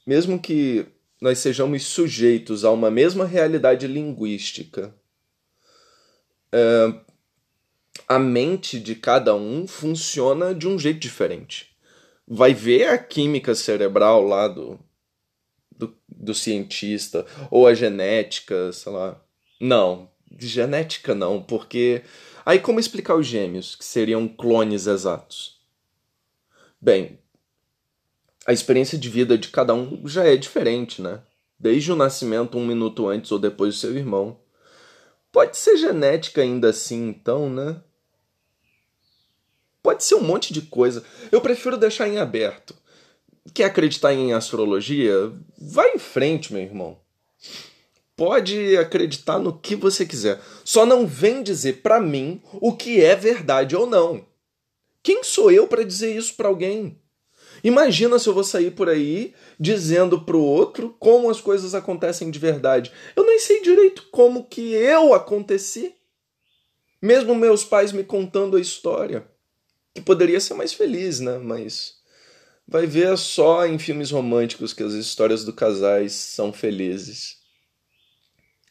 Mesmo 0.07 0.41
que 0.41 0.87
nós 1.21 1.41
sejamos 1.41 1.83
sujeitos 1.83 2.65
a 2.65 2.71
uma 2.71 2.93
mesma 2.93 3.25
realidade 3.25 3.89
linguística. 3.89 4.95
É, 6.53 7.12
a 8.09 8.19
mente 8.19 8.79
de 8.79 8.95
cada 8.95 9.35
um 9.35 9.67
funciona 9.67 10.55
de 10.55 10.67
um 10.67 10.79
jeito 10.79 11.01
diferente. 11.01 11.71
Vai 12.27 12.55
ver 12.55 12.89
a 12.89 12.99
química 12.99 13.55
cerebral 13.55 14.25
lá 14.25 14.49
do, 14.49 14.79
do, 15.77 15.95
do 16.09 16.35
cientista, 16.35 17.27
ou 17.51 17.67
a 17.67 17.75
genética, 17.75 18.73
sei 18.73 18.93
lá. 18.93 19.21
Não, 19.61 20.09
genética 20.39 21.15
não, 21.15 21.43
porque. 21.43 22.03
Aí 22.45 22.59
como 22.59 22.81
explicar 22.81 23.15
os 23.15 23.27
gêmeos, 23.27 23.77
que 23.77 23.85
seriam 23.85 24.27
clones 24.27 24.87
exatos? 24.87 25.61
Bem, 26.81 27.19
a 28.45 28.53
experiência 28.53 28.99
de 28.99 29.09
vida 29.09 29.39
de 29.39 29.49
cada 29.49 29.73
um 29.73 30.07
já 30.09 30.25
é 30.25 30.37
diferente, 30.37 31.01
né? 31.01 31.21
Desde 31.59 31.93
o 31.93 31.97
nascimento, 31.97 32.59
um 32.59 32.67
minuto 32.67 33.09
antes 33.09 33.31
ou 33.31 33.39
depois 33.39 33.75
do 33.75 33.81
seu 33.81 33.97
irmão. 33.97 34.41
Pode 35.33 35.57
ser 35.57 35.79
genética 35.79 36.43
ainda 36.43 36.69
assim, 36.69 37.09
então, 37.09 37.49
né? 37.49 37.81
Pode 39.83 40.05
ser 40.05 40.15
um 40.15 40.21
monte 40.21 40.53
de 40.53 40.61
coisa. 40.63 41.03
Eu 41.33 41.41
prefiro 41.41 41.79
deixar 41.79 42.07
em 42.07 42.19
aberto. 42.19 42.77
Quer 43.53 43.65
acreditar 43.65 44.13
em 44.13 44.33
astrologia? 44.33 45.33
Vai 45.59 45.95
em 45.95 45.99
frente, 45.99 46.53
meu 46.53 46.63
irmão. 46.63 47.01
Pode 48.15 48.77
acreditar 48.77 49.39
no 49.39 49.59
que 49.59 49.75
você 49.75 50.07
quiser. 50.07 50.41
Só 50.65 50.87
não 50.87 51.07
vem 51.07 51.43
dizer 51.43 51.81
para 51.83 51.99
mim 51.99 52.41
o 52.53 52.77
que 52.77 53.03
é 53.03 53.17
verdade 53.17 53.75
ou 53.75 53.87
não. 53.87 54.25
Quem 55.03 55.25
sou 55.25 55.51
eu 55.51 55.67
para 55.67 55.83
dizer 55.83 56.15
isso 56.15 56.35
para 56.35 56.47
alguém? 56.47 57.02
Imagina 57.63 58.19
se 58.19 58.29
eu 58.29 58.35
vou 58.35 58.43
sair 58.43 58.73
por 58.73 58.89
aí 58.89 59.35
dizendo 59.59 60.21
pro 60.23 60.41
outro 60.41 60.97
como 60.99 61.31
as 61.31 61.41
coisas 61.41 61.75
acontecem 61.75 62.31
de 62.31 62.39
verdade. 62.39 62.91
Eu 63.15 63.25
nem 63.25 63.39
sei 63.39 63.63
direito 63.63 64.09
como 64.11 64.45
que 64.45 64.73
eu 64.73 65.15
aconteci. 65.15 65.95
Mesmo 67.01 67.35
meus 67.35 67.65
pais 67.65 67.93
me 67.93 68.05
contando 68.05 68.57
a 68.57 68.61
história, 68.61 69.27
que 69.95 70.01
poderia 70.01 70.41
ser 70.41 70.55
mais 70.55 70.73
feliz, 70.73 71.21
né? 71.21 71.39
Mas 71.39 71.95
vai 72.67 72.87
ver 72.87 73.17
só 73.19 73.67
em 73.67 73.79
filmes 73.79 74.11
românticos 74.11 74.73
que 74.73 74.83
as 74.83 74.93
histórias 74.93 75.45
do 75.45 75.53
casais 75.53 76.13
são 76.13 76.53
felizes. 76.53 77.39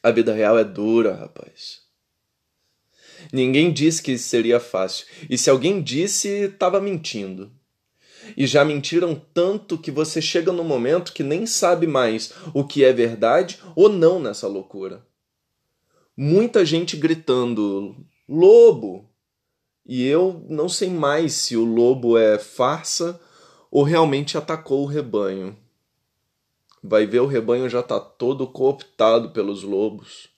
A 0.01 0.11
vida 0.11 0.33
real 0.33 0.57
é 0.57 0.63
dura, 0.63 1.13
rapaz. 1.13 1.81
Ninguém 3.31 3.71
disse 3.71 4.01
que 4.01 4.17
seria 4.17 4.59
fácil. 4.59 5.05
E 5.29 5.37
se 5.37 5.49
alguém 5.49 5.81
disse, 5.81 6.27
estava 6.27 6.81
mentindo 6.81 7.51
e 8.35 8.45
já 8.45 8.63
mentiram 8.63 9.19
tanto 9.33 9.77
que 9.77 9.91
você 9.91 10.21
chega 10.21 10.51
no 10.51 10.63
momento 10.63 11.13
que 11.13 11.23
nem 11.23 11.45
sabe 11.45 11.87
mais 11.87 12.33
o 12.53 12.63
que 12.63 12.83
é 12.83 12.93
verdade 12.93 13.59
ou 13.75 13.89
não 13.89 14.19
nessa 14.19 14.47
loucura. 14.47 15.05
Muita 16.15 16.65
gente 16.65 16.97
gritando: 16.97 17.95
lobo! 18.27 19.09
E 19.85 20.05
eu 20.05 20.45
não 20.47 20.69
sei 20.69 20.89
mais 20.89 21.33
se 21.33 21.57
o 21.57 21.65
lobo 21.65 22.17
é 22.17 22.37
farsa 22.37 23.19
ou 23.69 23.83
realmente 23.83 24.37
atacou 24.37 24.83
o 24.83 24.87
rebanho. 24.87 25.57
Vai 26.83 27.05
ver 27.05 27.19
o 27.21 27.27
rebanho 27.27 27.69
já 27.69 27.79
está 27.79 27.99
todo 27.99 28.47
cooptado 28.47 29.31
pelos 29.31 29.63
lobos. 29.63 30.29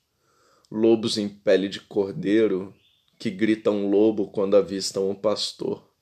Lobos 0.72 1.18
em 1.18 1.30
pele 1.30 1.70
de 1.70 1.82
cordeiro 1.82 2.74
que 3.18 3.30
gritam 3.30 3.90
lobo 3.90 4.28
quando 4.28 4.56
avistam 4.56 5.10
o 5.10 5.16
pastor. 5.16 5.92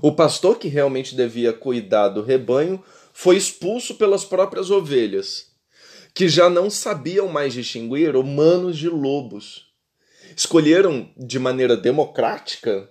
O 0.00 0.12
pastor 0.12 0.58
que 0.58 0.68
realmente 0.68 1.14
devia 1.14 1.52
cuidar 1.52 2.08
do 2.08 2.22
rebanho 2.22 2.82
foi 3.12 3.36
expulso 3.36 3.96
pelas 3.96 4.24
próprias 4.24 4.70
ovelhas, 4.70 5.50
que 6.14 6.28
já 6.28 6.48
não 6.48 6.70
sabiam 6.70 7.28
mais 7.28 7.52
distinguir 7.52 8.16
humanos 8.16 8.78
de 8.78 8.88
lobos. 8.88 9.66
Escolheram 10.34 11.10
de 11.16 11.38
maneira 11.38 11.76
democrática, 11.76 12.88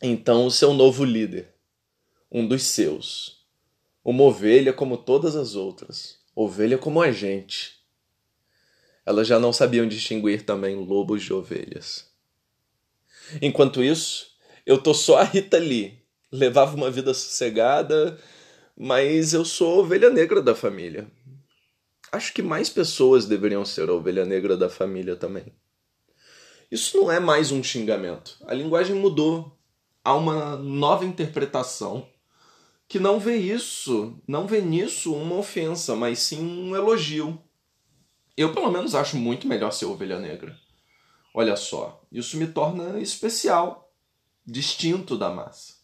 então, 0.00 0.46
o 0.46 0.50
seu 0.50 0.72
novo 0.72 1.04
líder, 1.04 1.52
um 2.30 2.46
dos 2.46 2.62
seus. 2.62 3.44
Uma 4.04 4.22
ovelha 4.22 4.72
como 4.72 4.96
todas 4.96 5.34
as 5.34 5.56
outras, 5.56 6.20
ovelha 6.36 6.78
como 6.78 7.02
a 7.02 7.10
gente. 7.10 7.78
Elas 9.04 9.26
já 9.26 9.40
não 9.40 9.52
sabiam 9.52 9.88
distinguir 9.88 10.44
também 10.44 10.76
lobos 10.76 11.22
de 11.24 11.32
ovelhas. 11.32 12.08
Enquanto 13.42 13.82
isso, 13.82 14.36
eu 14.64 14.78
tô 14.78 14.94
só 14.94 15.18
a 15.18 15.24
Rita 15.24 15.58
Lee, 15.58 15.97
levava 16.30 16.76
uma 16.76 16.90
vida 16.90 17.14
sossegada, 17.14 18.18
mas 18.76 19.32
eu 19.32 19.44
sou 19.44 19.80
ovelha 19.80 20.10
negra 20.10 20.40
da 20.40 20.54
família. 20.54 21.10
Acho 22.10 22.32
que 22.32 22.42
mais 22.42 22.70
pessoas 22.70 23.26
deveriam 23.26 23.64
ser 23.64 23.88
a 23.88 23.92
ovelha 23.92 24.24
negra 24.24 24.56
da 24.56 24.70
família 24.70 25.16
também. 25.16 25.52
Isso 26.70 26.96
não 26.98 27.10
é 27.10 27.18
mais 27.18 27.50
um 27.50 27.62
xingamento. 27.62 28.36
A 28.46 28.54
linguagem 28.54 28.94
mudou. 28.94 29.56
Há 30.04 30.14
uma 30.14 30.56
nova 30.56 31.04
interpretação 31.04 32.08
que 32.88 32.98
não 32.98 33.20
vê 33.20 33.36
isso, 33.36 34.18
não 34.26 34.46
vê 34.46 34.62
nisso 34.62 35.14
uma 35.14 35.36
ofensa, 35.36 35.94
mas 35.94 36.20
sim 36.20 36.40
um 36.40 36.74
elogio. 36.74 37.38
Eu, 38.34 38.54
pelo 38.54 38.70
menos, 38.70 38.94
acho 38.94 39.16
muito 39.18 39.46
melhor 39.46 39.72
ser 39.72 39.84
ovelha 39.84 40.18
negra. 40.18 40.58
Olha 41.34 41.56
só, 41.56 42.02
isso 42.10 42.38
me 42.38 42.46
torna 42.46 42.98
especial, 42.98 43.92
distinto 44.46 45.18
da 45.18 45.28
massa. 45.28 45.77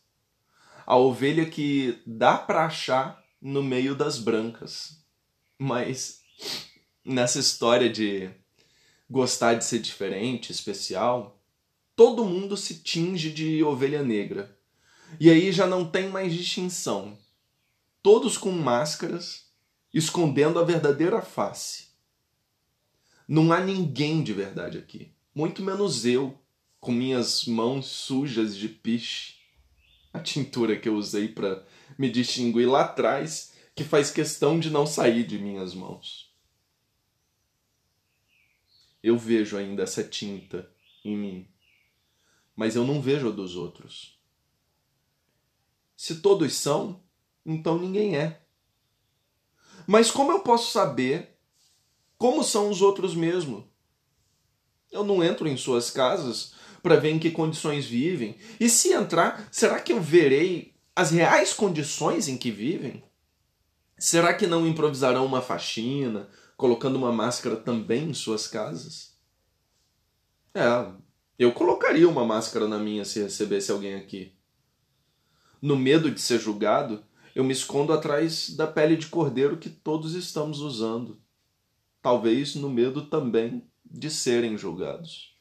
A 0.86 0.96
ovelha 0.96 1.46
que 1.46 2.00
dá 2.06 2.36
para 2.36 2.66
achar 2.66 3.22
no 3.40 3.62
meio 3.62 3.94
das 3.94 4.18
brancas. 4.18 4.98
Mas 5.58 6.20
nessa 7.04 7.38
história 7.38 7.90
de 7.90 8.30
gostar 9.08 9.54
de 9.54 9.64
ser 9.64 9.80
diferente, 9.80 10.50
especial, 10.50 11.40
todo 11.94 12.24
mundo 12.24 12.56
se 12.56 12.82
tinge 12.82 13.30
de 13.30 13.62
ovelha 13.62 14.02
negra. 14.02 14.58
E 15.20 15.30
aí 15.30 15.52
já 15.52 15.66
não 15.66 15.88
tem 15.88 16.08
mais 16.08 16.32
distinção. 16.32 17.16
Todos 18.02 18.36
com 18.36 18.50
máscaras, 18.50 19.46
escondendo 19.92 20.58
a 20.58 20.64
verdadeira 20.64 21.22
face. 21.22 21.88
Não 23.26 23.52
há 23.52 23.60
ninguém 23.60 24.22
de 24.22 24.32
verdade 24.32 24.76
aqui. 24.76 25.12
Muito 25.34 25.62
menos 25.62 26.04
eu, 26.04 26.38
com 26.80 26.92
minhas 26.92 27.46
mãos 27.46 27.86
sujas 27.86 28.56
de 28.56 28.68
piche. 28.68 29.36
A 30.14 30.20
tintura 30.20 30.78
que 30.78 30.88
eu 30.88 30.94
usei 30.94 31.28
para 31.28 31.66
me 31.98 32.08
distinguir 32.08 32.66
lá 32.68 32.82
atrás, 32.84 33.52
que 33.74 33.82
faz 33.82 34.10
questão 34.10 34.60
de 34.60 34.70
não 34.70 34.86
sair 34.86 35.26
de 35.26 35.38
minhas 35.38 35.74
mãos. 35.74 36.32
Eu 39.02 39.18
vejo 39.18 39.56
ainda 39.56 39.82
essa 39.82 40.02
tinta 40.02 40.70
em 41.04 41.16
mim, 41.16 41.48
mas 42.56 42.76
eu 42.76 42.86
não 42.86 43.02
vejo 43.02 43.28
a 43.28 43.32
dos 43.32 43.56
outros. 43.56 44.18
Se 45.96 46.20
todos 46.20 46.54
são, 46.54 47.02
então 47.44 47.76
ninguém 47.76 48.16
é. 48.16 48.40
Mas 49.86 50.10
como 50.10 50.32
eu 50.32 50.40
posso 50.40 50.70
saber 50.70 51.36
como 52.16 52.42
são 52.42 52.70
os 52.70 52.80
outros 52.80 53.14
mesmo? 53.14 53.68
Eu 54.90 55.04
não 55.04 55.22
entro 55.22 55.48
em 55.48 55.56
suas 55.56 55.90
casas 55.90 56.54
para 56.84 56.96
ver 56.96 57.12
em 57.12 57.18
que 57.18 57.30
condições 57.30 57.86
vivem. 57.86 58.36
E 58.60 58.68
se 58.68 58.92
entrar, 58.92 59.48
será 59.50 59.80
que 59.80 59.90
eu 59.90 60.02
verei 60.02 60.74
as 60.94 61.10
reais 61.10 61.54
condições 61.54 62.28
em 62.28 62.36
que 62.36 62.50
vivem? 62.50 63.02
Será 63.98 64.34
que 64.34 64.46
não 64.46 64.66
improvisarão 64.66 65.24
uma 65.24 65.40
faxina, 65.40 66.28
colocando 66.58 66.96
uma 66.96 67.10
máscara 67.10 67.56
também 67.56 68.10
em 68.10 68.12
suas 68.12 68.46
casas? 68.46 69.16
É, 70.52 70.92
eu 71.38 71.52
colocaria 71.52 72.06
uma 72.06 72.26
máscara 72.26 72.68
na 72.68 72.78
minha 72.78 73.06
se 73.06 73.18
recebesse 73.22 73.72
alguém 73.72 73.94
aqui. 73.94 74.34
No 75.62 75.78
medo 75.78 76.10
de 76.10 76.20
ser 76.20 76.38
julgado, 76.38 77.02
eu 77.34 77.44
me 77.44 77.54
escondo 77.54 77.94
atrás 77.94 78.50
da 78.50 78.66
pele 78.66 78.98
de 78.98 79.06
cordeiro 79.06 79.56
que 79.56 79.70
todos 79.70 80.14
estamos 80.14 80.60
usando. 80.60 81.18
Talvez 82.02 82.54
no 82.54 82.68
medo 82.68 83.06
também 83.06 83.66
de 83.82 84.10
serem 84.10 84.58
julgados. 84.58 85.33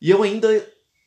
E 0.00 0.10
eu 0.10 0.22
ainda 0.22 0.48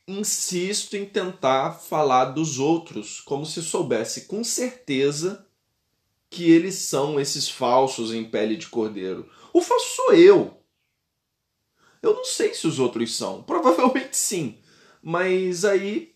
insisto 0.07 0.95
em 0.95 1.05
tentar 1.05 1.71
falar 1.71 2.25
dos 2.25 2.59
outros 2.59 3.21
como 3.21 3.45
se 3.45 3.61
soubesse 3.61 4.25
com 4.25 4.43
certeza 4.43 5.47
que 6.29 6.51
eles 6.51 6.75
são 6.75 7.19
esses 7.19 7.49
falsos 7.49 8.13
em 8.13 8.23
pele 8.23 8.57
de 8.57 8.67
cordeiro. 8.67 9.29
O 9.53 9.61
falso 9.61 9.95
sou 9.95 10.13
eu. 10.13 10.59
Eu 12.01 12.15
não 12.15 12.25
sei 12.25 12.53
se 12.53 12.67
os 12.67 12.79
outros 12.79 13.15
são. 13.15 13.41
Provavelmente 13.43 14.17
sim. 14.17 14.57
Mas 15.01 15.63
aí 15.63 16.13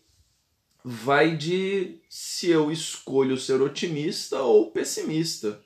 vai 0.84 1.36
de 1.36 2.00
se 2.08 2.50
eu 2.50 2.70
escolho 2.70 3.36
ser 3.38 3.60
otimista 3.62 4.42
ou 4.42 4.70
pessimista. 4.70 5.62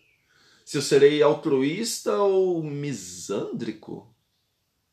Se 0.64 0.78
eu 0.78 0.82
serei 0.82 1.22
altruísta 1.22 2.16
ou 2.18 2.62
misândrico. 2.62 4.14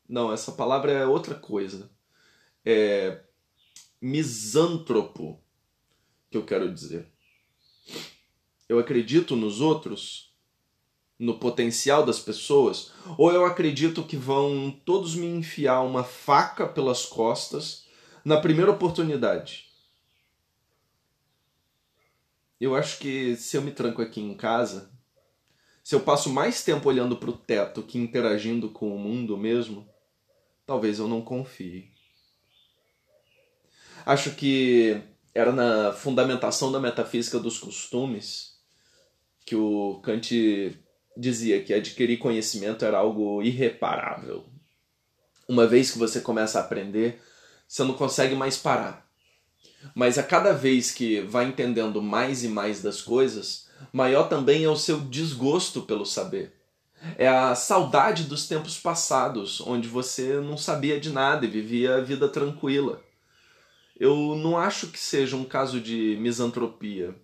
Não, 0.08 0.32
essa 0.32 0.52
palavra 0.52 0.92
é 0.92 1.06
outra 1.06 1.34
coisa. 1.34 1.90
É 2.64 3.22
misântropo 4.00 5.42
que 6.30 6.36
eu 6.36 6.44
quero 6.44 6.72
dizer. 6.72 7.06
Eu 8.68 8.78
acredito 8.78 9.36
nos 9.36 9.60
outros, 9.60 10.32
no 11.18 11.38
potencial 11.38 12.04
das 12.04 12.18
pessoas, 12.18 12.92
ou 13.18 13.32
eu 13.32 13.44
acredito 13.44 14.04
que 14.04 14.16
vão 14.16 14.70
todos 14.84 15.14
me 15.14 15.26
enfiar 15.26 15.82
uma 15.82 16.04
faca 16.04 16.66
pelas 16.66 17.04
costas 17.04 17.86
na 18.24 18.40
primeira 18.40 18.70
oportunidade 18.70 19.70
eu 22.60 22.76
acho 22.76 22.98
que 22.98 23.34
se 23.36 23.56
eu 23.56 23.62
me 23.62 23.72
tranco 23.72 24.02
aqui 24.02 24.20
em 24.20 24.34
casa, 24.34 24.92
se 25.82 25.94
eu 25.94 26.00
passo 26.00 26.28
mais 26.28 26.62
tempo 26.62 26.88
olhando 26.88 27.16
para 27.16 27.30
o 27.30 27.36
teto 27.36 27.82
que 27.82 27.98
interagindo 27.98 28.68
com 28.68 28.94
o 28.94 28.98
mundo 28.98 29.36
mesmo, 29.36 29.88
talvez 30.66 30.98
eu 30.98 31.08
não 31.08 31.22
confie. 31.22 31.89
Acho 34.04 34.32
que 34.32 35.00
era 35.34 35.52
na 35.52 35.92
fundamentação 35.92 36.72
da 36.72 36.80
metafísica 36.80 37.38
dos 37.38 37.58
costumes 37.58 38.54
que 39.44 39.56
o 39.56 40.00
Kant 40.02 40.78
dizia 41.16 41.62
que 41.62 41.74
adquirir 41.74 42.18
conhecimento 42.18 42.84
era 42.84 42.98
algo 42.98 43.42
irreparável. 43.42 44.44
Uma 45.48 45.66
vez 45.66 45.90
que 45.90 45.98
você 45.98 46.20
começa 46.20 46.58
a 46.58 46.62
aprender, 46.62 47.20
você 47.66 47.82
não 47.82 47.94
consegue 47.94 48.34
mais 48.34 48.56
parar. 48.56 49.08
Mas 49.94 50.18
a 50.18 50.22
cada 50.22 50.52
vez 50.52 50.92
que 50.92 51.20
vai 51.22 51.46
entendendo 51.46 52.00
mais 52.02 52.44
e 52.44 52.48
mais 52.48 52.82
das 52.82 53.00
coisas, 53.00 53.66
maior 53.92 54.28
também 54.28 54.64
é 54.64 54.68
o 54.68 54.76
seu 54.76 55.00
desgosto 55.00 55.82
pelo 55.82 56.06
saber. 56.06 56.54
É 57.16 57.26
a 57.26 57.54
saudade 57.54 58.24
dos 58.24 58.46
tempos 58.46 58.78
passados, 58.78 59.60
onde 59.62 59.88
você 59.88 60.34
não 60.34 60.56
sabia 60.56 61.00
de 61.00 61.10
nada 61.10 61.46
e 61.46 61.50
vivia 61.50 61.96
a 61.96 62.00
vida 62.00 62.28
tranquila. 62.28 63.02
Eu 64.00 64.34
não 64.34 64.58
acho 64.58 64.88
que 64.88 64.98
seja 64.98 65.36
um 65.36 65.44
caso 65.44 65.80
de 65.80 66.16
misantropia. 66.18 67.14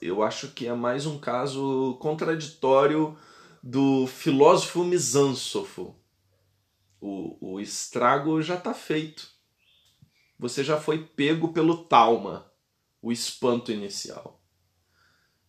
Eu 0.00 0.22
acho 0.22 0.48
que 0.52 0.66
é 0.66 0.72
mais 0.72 1.04
um 1.04 1.18
caso 1.18 1.98
contraditório 2.00 3.14
do 3.62 4.06
filósofo 4.06 4.82
misânsofo. 4.82 5.94
O, 6.98 7.54
o 7.54 7.60
estrago 7.60 8.40
já 8.40 8.54
está 8.54 8.72
feito 8.72 9.40
você 10.40 10.64
já 10.64 10.80
foi 10.80 10.98
pego 11.04 11.52
pelo 11.52 11.84
talma, 11.84 12.50
o 13.02 13.12
espanto 13.12 13.70
inicial. 13.70 14.40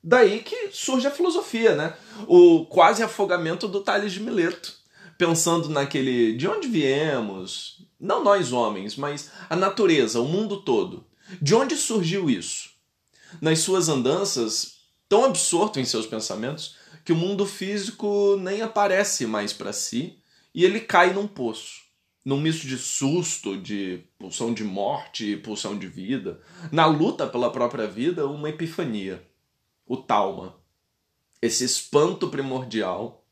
Daí 0.03 0.41
que 0.41 0.69
surge 0.73 1.07
a 1.07 1.11
filosofia, 1.11 1.75
né? 1.75 1.95
O 2.27 2.65
quase 2.65 3.01
afogamento 3.01 3.69
do 3.69 3.81
Tales 3.81 4.11
de 4.11 4.19
Mileto, 4.19 4.75
pensando 5.17 5.69
naquele 5.69 6.35
de 6.35 6.47
onde 6.47 6.67
viemos, 6.67 7.87
não 8.01 8.23
nós 8.23 8.51
homens, 8.51 8.95
mas 8.95 9.29
a 9.49 9.55
natureza, 9.55 10.19
o 10.19 10.27
mundo 10.27 10.61
todo. 10.61 11.05
De 11.41 11.53
onde 11.55 11.77
surgiu 11.77 12.29
isso? 12.29 12.71
Nas 13.39 13.59
suas 13.59 13.87
andanças, 13.87 14.79
tão 15.07 15.25
absorto 15.25 15.79
em 15.79 15.85
seus 15.85 16.05
pensamentos 16.05 16.75
que 17.05 17.13
o 17.13 17.15
mundo 17.15 17.45
físico 17.45 18.35
nem 18.41 18.61
aparece 18.61 19.25
mais 19.25 19.53
para 19.53 19.71
si 19.71 20.17
e 20.53 20.65
ele 20.65 20.81
cai 20.81 21.13
num 21.13 21.27
poço 21.27 21.81
num 22.23 22.39
misto 22.39 22.67
de 22.67 22.77
susto, 22.77 23.57
de 23.57 24.03
pulsão 24.17 24.53
de 24.53 24.63
morte 24.63 25.31
e 25.31 25.37
pulsão 25.37 25.77
de 25.77 25.87
vida. 25.87 26.39
Na 26.71 26.85
luta 26.85 27.27
pela 27.27 27.51
própria 27.51 27.87
vida, 27.87 28.27
uma 28.27 28.49
epifania. 28.49 29.27
O 29.85 29.97
Talma. 29.97 30.55
Esse 31.41 31.63
espanto 31.63 32.29
primordial. 32.29 33.25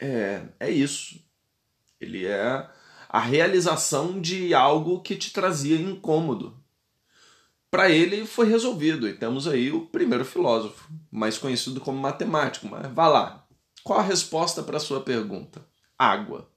É, 0.00 0.42
é 0.58 0.70
isso. 0.70 1.24
Ele 2.00 2.26
é 2.26 2.68
a 3.08 3.18
realização 3.18 4.20
de 4.20 4.52
algo 4.54 5.00
que 5.00 5.16
te 5.16 5.32
trazia 5.32 5.76
incômodo. 5.76 6.54
Para 7.70 7.90
ele 7.90 8.26
foi 8.26 8.48
resolvido, 8.48 9.08
e 9.08 9.12
temos 9.12 9.46
aí 9.46 9.70
o 9.72 9.86
primeiro 9.86 10.24
filósofo, 10.24 10.90
mais 11.10 11.38
conhecido 11.38 11.80
como 11.80 11.98
matemático. 11.98 12.68
Mas 12.68 12.92
vá 12.92 13.08
lá. 13.08 13.46
Qual 13.82 13.98
a 13.98 14.02
resposta 14.02 14.62
para 14.62 14.76
a 14.76 14.80
sua 14.80 15.00
pergunta? 15.00 15.66
Água. 15.98 16.50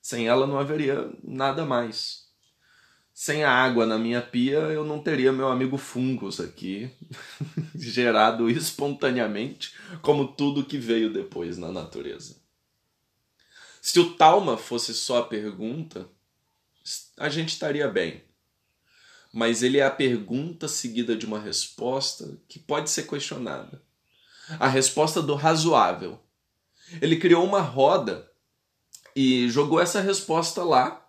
Sem 0.00 0.26
ela 0.26 0.46
não 0.46 0.58
haveria 0.58 1.10
nada 1.22 1.64
mais. 1.64 2.22
Sem 3.14 3.44
a 3.44 3.52
água 3.52 3.86
na 3.86 3.98
minha 3.98 4.22
pia, 4.22 4.58
eu 4.58 4.84
não 4.84 4.98
teria 4.98 5.32
meu 5.32 5.48
amigo 5.48 5.76
Fungos 5.76 6.40
aqui, 6.40 6.90
gerado 7.74 8.48
espontaneamente, 8.48 9.74
como 10.00 10.28
tudo 10.28 10.64
que 10.64 10.78
veio 10.78 11.12
depois 11.12 11.58
na 11.58 11.70
natureza. 11.70 12.41
Se 13.84 13.98
o 13.98 14.14
Talma 14.14 14.56
fosse 14.56 14.94
só 14.94 15.18
a 15.18 15.24
pergunta, 15.24 16.08
a 17.16 17.28
gente 17.28 17.48
estaria 17.48 17.88
bem. 17.88 18.22
mas 19.32 19.62
ele 19.62 19.78
é 19.78 19.84
a 19.84 19.90
pergunta 19.90 20.68
seguida 20.68 21.16
de 21.16 21.24
uma 21.24 21.40
resposta 21.40 22.38
que 22.46 22.58
pode 22.58 22.90
ser 22.90 23.08
questionada. 23.08 23.82
A 24.60 24.68
resposta 24.68 25.22
do 25.22 25.34
razoável. 25.34 26.20
Ele 27.00 27.16
criou 27.16 27.42
uma 27.44 27.60
roda 27.60 28.30
e 29.16 29.48
jogou 29.48 29.80
essa 29.80 30.00
resposta 30.00 30.62
lá 30.62 31.04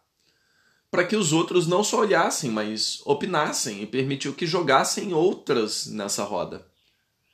para 0.89 1.03
que 1.05 1.15
os 1.15 1.33
outros 1.33 1.67
não 1.67 1.83
só 1.83 1.99
olhassem, 1.99 2.49
mas 2.49 3.01
opinassem 3.05 3.81
e 3.81 3.85
permitiu 3.85 4.33
que 4.33 4.47
jogassem 4.47 5.13
outras 5.13 5.87
nessa 5.87 6.23
roda. 6.23 6.65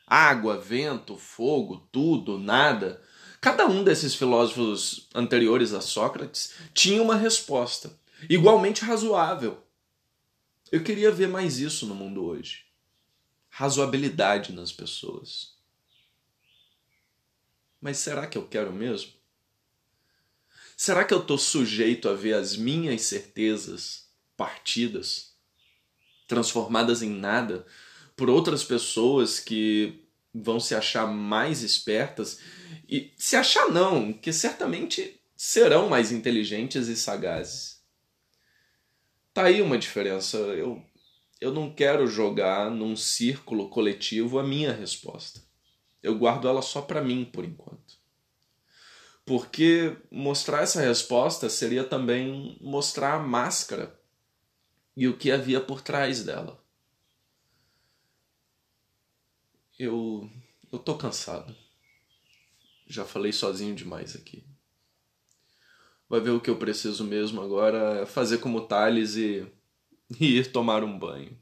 Água, 0.07 0.57
vento, 0.57 1.17
fogo, 1.17 1.87
tudo, 1.91 2.39
nada. 2.39 3.01
Cada 3.41 3.65
um 3.65 3.83
desses 3.83 4.15
filósofos 4.15 5.07
anteriores 5.15 5.73
a 5.73 5.79
Sócrates 5.79 6.53
tinha 6.73 7.01
uma 7.01 7.15
resposta, 7.15 7.97
igualmente 8.29 8.83
razoável. 8.83 9.63
Eu 10.71 10.83
queria 10.83 11.09
ver 11.11 11.27
mais 11.27 11.57
isso 11.57 11.85
no 11.85 11.95
mundo 11.95 12.23
hoje. 12.25 12.65
Razoabilidade 13.49 14.51
nas 14.51 14.71
pessoas. 14.71 15.57
Mas 17.81 17.97
será 17.97 18.27
que 18.27 18.37
eu 18.37 18.45
quero 18.45 18.73
mesmo? 18.73 19.13
Será 20.75 21.03
que 21.03 21.13
eu 21.13 21.19
estou 21.19 21.37
sujeito 21.37 22.09
a 22.09 22.13
ver 22.13 22.33
as 22.33 22.55
minhas 22.55 23.01
certezas 23.03 24.09
partidas, 24.35 25.33
transformadas 26.27 27.01
em 27.01 27.09
nada, 27.09 27.65
por 28.15 28.29
outras 28.29 28.63
pessoas 28.63 29.39
que 29.39 30.05
vão 30.33 30.59
se 30.59 30.75
achar 30.75 31.07
mais 31.07 31.61
espertas? 31.61 32.39
E 32.87 33.13
se 33.17 33.35
achar 33.35 33.69
não, 33.69 34.13
que 34.13 34.31
certamente 34.33 35.19
serão 35.35 35.87
mais 35.87 36.11
inteligentes 36.11 36.87
e 36.87 36.95
sagazes. 36.95 37.81
Tá 39.33 39.45
aí 39.45 39.61
uma 39.61 39.77
diferença. 39.77 40.37
Eu, 40.37 40.83
eu 41.39 41.53
não 41.53 41.73
quero 41.73 42.07
jogar 42.07 42.69
num 42.69 42.95
círculo 42.95 43.69
coletivo 43.69 44.39
a 44.39 44.43
minha 44.43 44.73
resposta. 44.73 45.41
Eu 46.01 46.17
guardo 46.17 46.47
ela 46.47 46.61
só 46.61 46.81
para 46.81 47.01
mim 47.01 47.23
por 47.25 47.45
enquanto. 47.45 47.97
Porque 49.25 49.95
mostrar 50.11 50.63
essa 50.63 50.81
resposta 50.81 51.49
seria 51.49 51.83
também 51.83 52.57
mostrar 52.59 53.13
a 53.13 53.19
máscara 53.19 53.97
e 54.97 55.07
o 55.07 55.15
que 55.15 55.31
havia 55.31 55.61
por 55.61 55.81
trás 55.81 56.23
dela. 56.23 56.61
Eu 60.71 60.77
tô 60.77 60.95
cansado. 60.95 61.55
Já 62.87 63.03
falei 63.03 63.31
sozinho 63.31 63.75
demais 63.75 64.15
aqui. 64.15 64.43
Vai 66.07 66.19
ver 66.19 66.31
o 66.31 66.41
que 66.41 66.49
eu 66.49 66.57
preciso 66.57 67.03
mesmo 67.03 67.41
agora 67.41 68.01
é 68.01 68.05
fazer 68.05 68.39
como 68.39 68.67
Thales 68.67 69.15
e, 69.15 69.47
e 70.19 70.37
ir 70.37 70.51
tomar 70.51 70.83
um 70.83 70.97
banho. 70.97 71.37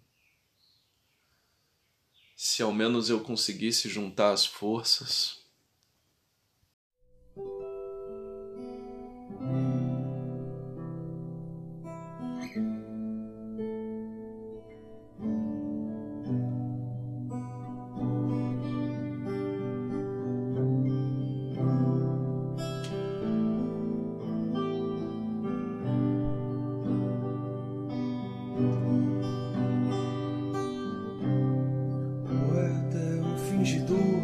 Se 2.35 2.61
ao 2.61 2.71
menos 2.71 3.09
eu 3.09 3.21
conseguisse 3.21 3.89
juntar 3.89 4.31
as 4.31 4.45
forças. 4.45 5.46
de 33.73 33.79
dor. 33.79 34.16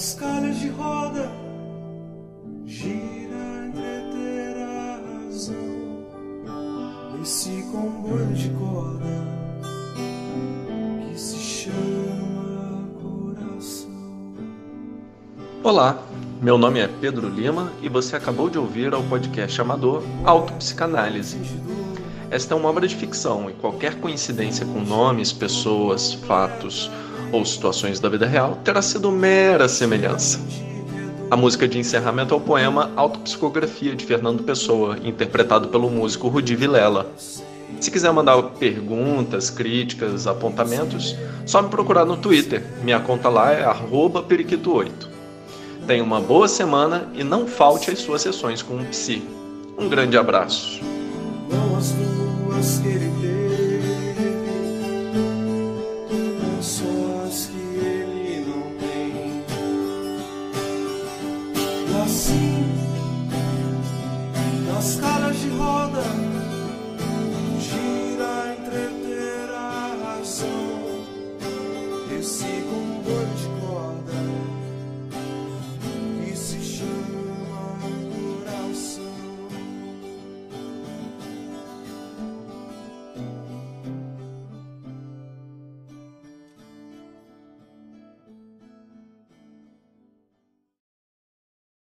Nas 0.00 0.14
calhas 0.14 0.58
de 0.58 0.68
roda 0.70 1.30
gira 2.64 3.66
entreter 3.66 4.56
a 4.56 4.96
razão 4.96 6.06
esse 7.22 7.62
comboio 7.70 8.32
de 8.32 8.48
corda 8.48 9.04
que 11.06 11.20
se 11.20 11.36
chama 11.36 12.88
coração. 12.98 13.90
Olá, 15.62 16.02
meu 16.40 16.56
nome 16.56 16.80
é 16.80 16.88
Pedro 16.88 17.28
Lima 17.28 17.70
e 17.82 17.90
você 17.90 18.16
acabou 18.16 18.48
de 18.48 18.56
ouvir 18.56 18.94
ao 18.94 19.02
podcast 19.02 19.60
amador 19.60 20.02
Autopsicanálise. 20.24 21.36
Esta 22.30 22.54
é 22.54 22.56
uma 22.56 22.70
obra 22.70 22.88
de 22.88 22.96
ficção 22.96 23.50
e 23.50 23.52
qualquer 23.52 23.96
coincidência 23.96 24.64
com 24.64 24.80
nomes, 24.80 25.30
pessoas, 25.30 26.14
fatos 26.14 26.90
ou 27.32 27.44
situações 27.44 28.00
da 28.00 28.08
vida 28.08 28.26
real 28.26 28.58
terá 28.64 28.82
sido 28.82 29.10
mera 29.10 29.68
semelhança. 29.68 30.40
A 31.30 31.36
música 31.36 31.68
de 31.68 31.78
encerramento 31.78 32.34
é 32.34 32.36
o 32.36 32.40
poema 32.40 32.90
Autopsicografia 32.96 33.94
de 33.94 34.04
Fernando 34.04 34.42
Pessoa, 34.42 34.98
interpretado 35.04 35.68
pelo 35.68 35.88
músico 35.88 36.26
Rudi 36.26 36.56
Vilela. 36.56 37.06
Se 37.80 37.90
quiser 37.90 38.12
mandar 38.12 38.42
perguntas, 38.42 39.48
críticas, 39.48 40.26
apontamentos, 40.26 41.16
só 41.46 41.62
me 41.62 41.68
procurar 41.68 42.04
no 42.04 42.16
Twitter. 42.16 42.64
Minha 42.82 42.98
conta 42.98 43.28
lá 43.28 43.52
é 43.52 43.64
periquito8. 43.64 45.08
Tenha 45.86 46.02
uma 46.02 46.20
boa 46.20 46.48
semana 46.48 47.08
e 47.14 47.22
não 47.22 47.46
falte 47.46 47.90
às 47.90 48.00
suas 48.00 48.22
sessões 48.22 48.60
com 48.60 48.74
o 48.74 48.84
Psi. 48.86 49.22
Um 49.78 49.88
grande 49.88 50.18
abraço. 50.18 50.80